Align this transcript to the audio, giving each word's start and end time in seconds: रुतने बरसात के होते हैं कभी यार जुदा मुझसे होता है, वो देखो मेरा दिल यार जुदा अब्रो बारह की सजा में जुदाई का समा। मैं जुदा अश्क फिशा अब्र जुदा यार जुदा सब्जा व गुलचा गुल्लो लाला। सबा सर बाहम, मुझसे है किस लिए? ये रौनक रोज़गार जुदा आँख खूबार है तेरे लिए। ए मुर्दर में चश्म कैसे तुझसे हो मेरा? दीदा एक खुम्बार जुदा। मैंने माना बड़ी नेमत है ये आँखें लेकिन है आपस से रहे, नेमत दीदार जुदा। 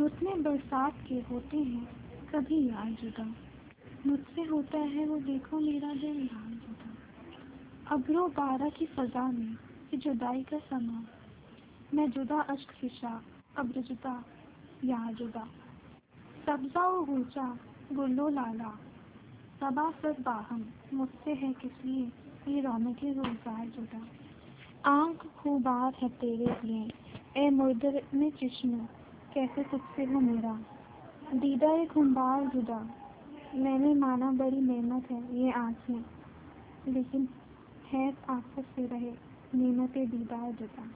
रुतने 0.00 0.34
बरसात 0.42 1.00
के 1.08 1.14
होते 1.30 1.56
हैं 1.56 2.26
कभी 2.26 2.58
यार 2.68 2.90
जुदा 3.00 3.24
मुझसे 4.06 4.42
होता 4.42 4.78
है, 4.78 5.06
वो 5.06 5.16
देखो 5.16 5.58
मेरा 5.60 5.92
दिल 5.94 6.20
यार 6.20 6.52
जुदा 6.56 7.94
अब्रो 7.94 8.26
बारह 8.28 8.68
की 8.68 8.86
सजा 8.88 9.26
में 9.28 9.56
जुदाई 9.94 10.42
का 10.42 10.58
समा। 10.60 11.02
मैं 11.94 12.10
जुदा 12.10 12.40
अश्क 12.50 12.70
फिशा 12.70 13.10
अब्र 13.58 13.80
जुदा 13.80 14.14
यार 14.84 15.12
जुदा 15.14 15.44
सब्जा 16.46 16.86
व 16.88 17.04
गुलचा 17.04 17.44
गुल्लो 17.92 18.28
लाला। 18.28 18.70
सबा 19.60 19.90
सर 19.92 20.14
बाहम, 20.20 20.64
मुझसे 20.94 21.34
है 21.34 21.52
किस 21.52 21.84
लिए? 21.84 22.06
ये 22.48 22.60
रौनक 22.60 23.04
रोज़गार 23.04 23.66
जुदा 23.66 24.00
आँख 24.90 25.26
खूबार 25.38 25.92
है 26.02 26.08
तेरे 26.16 26.56
लिए। 26.64 26.88
ए 27.36 27.50
मुर्दर 27.50 28.02
में 28.14 28.30
चश्म 28.40 28.86
कैसे 29.34 29.62
तुझसे 29.62 30.04
हो 30.04 30.20
मेरा? 30.20 30.58
दीदा 31.34 31.72
एक 31.72 31.92
खुम्बार 31.92 32.46
जुदा। 32.46 32.88
मैंने 33.54 33.94
माना 33.94 34.32
बड़ी 34.32 34.60
नेमत 34.60 35.10
है 35.10 35.38
ये 35.38 35.52
आँखें 35.52 36.04
लेकिन 36.92 37.28
है 37.92 38.16
आपस 38.28 38.64
से 38.76 38.86
रहे, 38.86 39.12
नेमत 39.54 39.90
दीदार 39.90 40.52
जुदा। 40.52 40.88